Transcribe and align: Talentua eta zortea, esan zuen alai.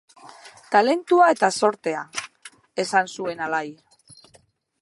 Talentua 0.75 1.27
eta 1.33 1.49
zortea, 1.59 2.01
esan 2.85 3.15
zuen 3.17 3.45
alai. 3.49 3.67